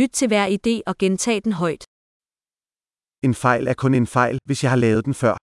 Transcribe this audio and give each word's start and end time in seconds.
Lyt 0.00 0.10
til 0.18 0.28
hver 0.28 0.46
idé 0.56 0.74
og 0.90 0.94
gentag 1.02 1.36
den 1.44 1.52
højt. 1.62 1.84
En 3.26 3.34
fejl 3.44 3.64
er 3.72 3.74
kun 3.82 3.94
en 3.94 4.06
fejl, 4.06 4.38
hvis 4.46 4.62
jeg 4.62 4.70
har 4.74 4.80
lavet 4.86 5.04
den 5.04 5.14
før. 5.22 5.34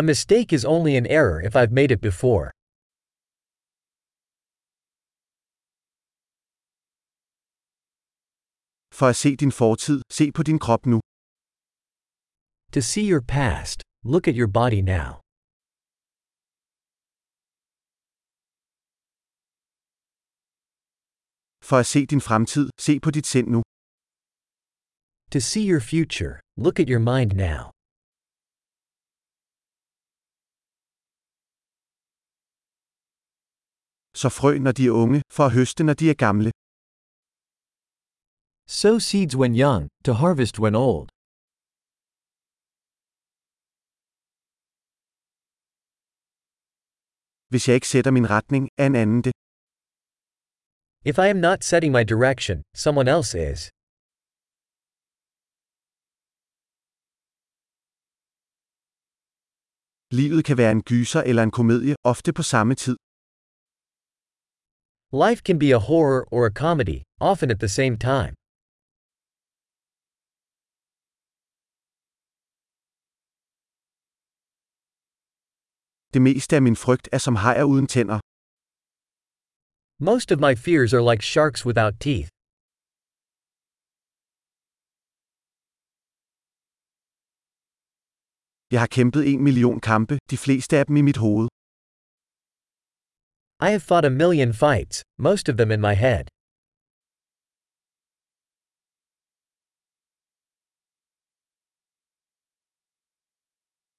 A 0.00 0.02
mistake 0.02 0.48
is 0.56 0.64
only 0.64 0.92
an 1.00 1.06
error 1.18 1.38
if 1.48 1.52
I've 1.60 1.74
made 1.80 1.90
it 1.94 2.00
before. 2.10 2.44
For 8.98 9.06
at 9.12 9.16
se 9.16 9.36
din 9.36 9.52
fortid, 9.52 10.00
se 10.10 10.32
på 10.32 10.42
din 10.42 10.58
krop 10.58 10.86
nu. 10.86 11.00
To 12.72 12.80
see 12.80 13.06
your 13.12 13.22
past, 13.38 13.82
look 14.04 14.28
at 14.28 14.34
your 14.36 14.50
body 14.60 14.80
now. 14.80 15.19
For 21.70 21.78
at 21.82 21.86
se 21.92 22.00
din 22.12 22.22
fremtid, 22.28 22.66
se 22.86 22.92
på 23.04 23.10
dit 23.16 23.26
sind 23.32 23.48
nu. 23.54 23.60
To 25.34 25.40
see 25.50 25.64
your 25.70 25.82
future, 25.92 26.34
look 26.64 26.76
at 26.82 26.88
your 26.92 27.02
mind 27.12 27.30
now. 27.48 27.62
Så 34.20 34.28
frø 34.38 34.52
når 34.66 34.72
de 34.78 34.84
er 34.90 34.94
unge, 35.02 35.20
for 35.36 35.44
at 35.48 35.52
høste 35.58 35.82
når 35.88 35.96
de 36.00 36.06
er 36.12 36.18
gamle. 36.26 36.50
Sow 38.80 38.96
seeds 39.08 39.34
when 39.40 39.52
young, 39.64 39.82
to 40.06 40.12
harvest 40.22 40.56
when 40.62 40.74
old. 40.88 41.08
Hvis 47.50 47.62
jeg 47.68 47.74
ikke 47.78 47.90
sætter 47.92 48.10
min 48.18 48.30
retning, 48.36 48.62
er 48.82 48.86
en 48.86 48.96
anden 49.02 49.20
det. 49.26 49.32
If 51.02 51.18
I 51.18 51.28
am 51.28 51.40
not 51.40 51.64
setting 51.64 51.92
my 51.92 52.04
direction, 52.04 52.62
someone 52.74 53.08
else 53.08 53.34
is. 53.34 53.70
Livet 60.12 60.44
kan 60.44 60.56
være 60.58 60.72
en 60.72 60.82
gyser 60.82 61.22
eller 61.30 61.42
en 61.42 61.50
komedie, 61.50 61.94
ofte 62.04 62.32
på 62.32 62.42
samme 62.42 62.74
tid. 62.74 62.96
Life 65.24 65.40
can 65.46 65.58
be 65.58 65.70
a 65.78 65.80
horror 65.88 66.22
or 66.34 66.42
a 66.46 66.52
comedy, 66.64 66.98
often 67.30 67.50
at 67.54 67.58
the 67.64 67.72
same 67.80 67.96
time. 68.10 68.32
Det 76.14 76.22
meste 76.22 76.56
af 76.56 76.62
min 76.62 76.76
frygt 76.76 77.08
er 77.12 77.18
som 77.18 77.34
hajer 77.36 77.64
uden 77.64 77.86
tænder. 77.86 78.18
Most 80.02 80.32
of 80.32 80.40
my 80.40 80.54
fears 80.54 80.94
are 80.94 81.02
like 81.02 81.20
sharks 81.20 81.66
without 81.66 82.00
teeth. 82.00 82.30
Jeg 88.72 88.80
har 88.80 88.90
kæmpet 88.96 89.22
en 89.32 89.42
million 89.42 89.80
kampe, 89.80 90.14
de 90.30 90.36
fleste 90.44 90.76
af 90.78 90.86
dem 90.86 90.96
i 90.96 91.02
mit 91.02 91.16
hoved. 91.16 91.48
I 93.66 93.68
have 93.74 93.84
fought 93.90 94.06
a 94.06 94.14
million 94.22 94.52
fights, 94.64 94.96
most 95.18 95.48
of 95.50 95.54
them 95.60 95.70
in 95.70 95.80
my 95.88 95.94
head. 96.04 96.24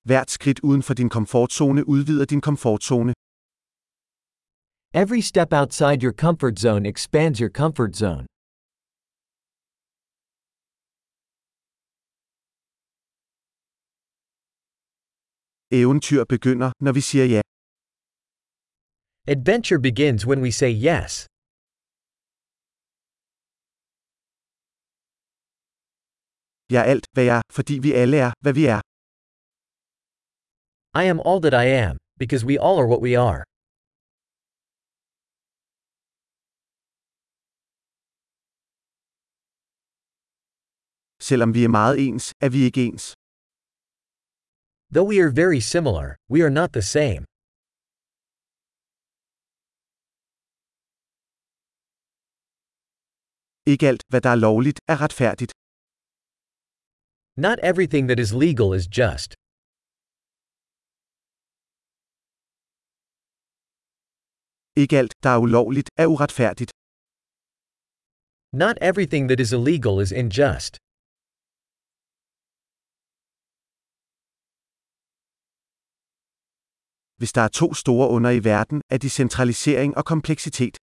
Hvert 0.09 0.29
skridt 0.31 0.59
uden 0.63 0.83
for 0.83 0.93
din 0.93 1.09
komfortzone 1.09 1.81
udvider 1.93 2.25
din 2.25 2.41
komfortzone. 2.41 3.13
Every 4.93 5.21
step 5.21 5.53
outside 5.53 6.03
your 6.03 6.11
comfort 6.11 6.59
zone 6.59 6.85
expands 6.85 7.39
your 7.39 7.49
comfort 7.49 7.95
zone. 7.95 8.25
Eventyr 15.71 16.23
begynder, 16.29 16.71
når 16.79 16.91
vi 16.91 17.01
siger 17.01 17.25
ja. 17.25 17.41
Adventure 19.27 19.79
begins 19.79 20.25
when 20.25 20.41
we 20.41 20.51
say 20.51 20.71
yes. 20.89 21.27
Jeg 26.69 26.79
er 26.81 26.87
alt, 26.93 27.05
hvad 27.13 27.23
jeg 27.23 27.37
er, 27.37 27.41
fordi 27.57 27.73
vi 27.85 27.91
alle 27.93 28.17
er, 28.17 28.31
hvad 28.43 28.53
vi 28.53 28.65
er. 28.75 28.79
I 31.01 31.03
am 31.13 31.19
all 31.29 31.39
that 31.45 31.53
I 31.65 31.67
am, 31.87 31.95
because 32.19 32.45
we 32.49 32.55
all 32.65 32.77
are 32.81 32.87
what 32.93 33.01
we 33.07 33.13
are. 33.29 33.41
Selvom 41.29 41.49
vi 41.55 41.61
er 41.67 41.73
meget 41.79 41.95
ens, 42.07 42.25
er 42.45 42.49
vi 42.55 42.59
ikke 42.67 42.81
ens. 42.89 43.03
Though 44.93 45.07
we 45.11 45.17
are 45.23 45.31
very 45.43 45.61
similar, 45.73 46.07
we 46.33 46.39
are 46.45 46.53
not 46.59 46.69
the 46.77 46.85
same. 46.97 47.21
Ikke 53.71 53.85
alt, 53.91 54.03
hvad 54.11 54.21
der 54.25 54.31
er 54.35 54.39
lovligt, 54.47 54.79
er 54.93 54.97
retfærdigt. 55.05 55.51
Not 57.45 57.57
everything 57.71 58.03
that 58.09 58.19
is 58.25 58.31
legal 58.45 58.69
is 58.79 58.85
just. 58.99 59.29
Ikke 64.81 64.95
alt, 65.01 65.13
der 65.23 65.29
er 65.35 65.39
ulovligt, 65.45 65.89
er 66.01 66.07
uretfærdigt. 66.13 66.71
Not 68.63 68.75
everything 68.89 69.23
that 69.29 69.39
is 69.45 69.51
illegal 69.59 69.95
is 70.05 70.11
unjust. 70.21 70.73
Hvis 77.21 77.33
der 77.37 77.41
er 77.41 77.53
to 77.61 77.67
store 77.73 78.07
under 78.15 78.31
i 78.39 78.43
verden, 78.43 78.81
er 78.93 78.97
de 78.97 79.09
centralisering 79.09 79.91
og 79.99 80.05
kompleksitet. 80.13 80.75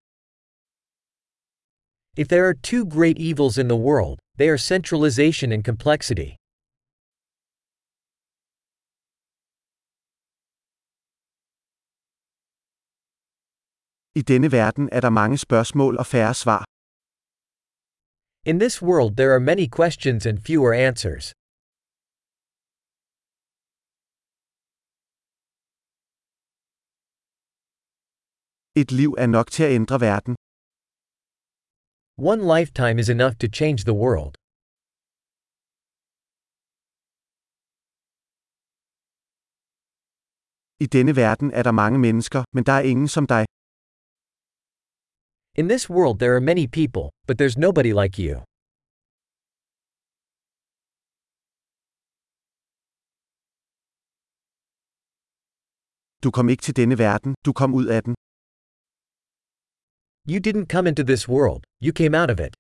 If 2.22 2.26
there 2.32 2.44
are 2.49 2.56
two 2.71 2.82
great 2.97 3.19
evils 3.31 3.56
in 3.62 3.69
the 3.75 3.81
world, 3.88 4.16
they 4.38 4.49
are 4.53 4.60
centralization 4.72 5.49
and 5.54 5.62
complexity. 5.71 6.31
I 14.20 14.22
denne 14.32 14.49
verden 14.53 14.88
er 14.93 15.00
der 15.00 15.10
mange 15.10 15.38
spørgsmål 15.38 15.93
og 16.03 16.06
færre 16.06 16.34
svar. 16.34 16.62
In 18.50 18.56
this 18.65 18.76
world, 18.82 19.16
there 19.20 19.32
are 19.37 19.44
many 19.53 19.66
questions 19.78 20.26
and 20.26 20.37
fewer 20.49 20.72
answers. 20.88 21.25
Et 28.80 28.90
liv 29.00 29.10
er 29.24 29.28
nok 29.36 29.48
til 29.54 29.62
at 29.68 29.72
ændre 29.78 29.96
verden. 30.08 30.34
One 32.30 32.42
lifetime 32.54 32.96
is 33.02 33.08
enough 33.16 33.34
to 33.42 33.46
change 33.60 33.80
the 33.88 33.96
world. 34.04 34.32
I 40.84 40.86
denne 40.96 41.12
verden 41.22 41.48
er 41.58 41.62
der 41.68 41.74
mange 41.82 41.98
mennesker, 42.06 42.40
men 42.54 42.62
der 42.68 42.74
er 42.80 42.84
ingen 42.92 43.08
som 43.16 43.24
dig. 43.34 43.44
In 45.60 45.66
this 45.72 45.84
world, 45.94 46.16
there 46.22 46.34
are 46.38 46.44
many 46.52 46.66
people, 46.78 47.04
but 47.28 47.36
there's 47.40 47.58
nobody 47.66 47.92
like 48.02 48.14
you. 48.26 48.34
Du 56.24 56.30
kom 56.36 56.46
ikke 56.52 56.62
til 56.66 56.76
denne 56.80 56.96
verden, 57.06 57.34
du 57.46 57.52
kom 57.60 57.70
ud 57.80 57.86
af 57.96 58.02
den. 58.06 58.14
You 60.32 60.40
didn't 60.40 60.68
come 60.74 60.86
into 60.86 61.04
this 61.04 61.26
world, 61.26 61.64
you 61.80 61.92
came 61.92 62.14
out 62.14 62.30
of 62.30 62.38
it. 62.38 62.54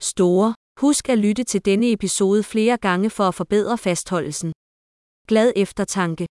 Store. 0.00 0.54
Husk 0.80 1.08
at 1.08 1.18
lytte 1.18 1.44
til 1.44 1.64
denne 1.64 1.92
episode 1.92 2.42
flere 2.42 2.78
gange 2.78 3.10
for 3.10 3.24
at 3.24 3.34
forbedre 3.34 3.78
fastholdelsen. 3.78 4.52
Glad 5.28 5.52
eftertanke. 5.56 6.28